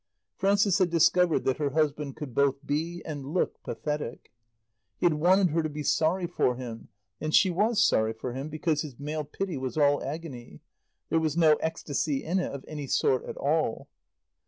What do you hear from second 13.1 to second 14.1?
at all.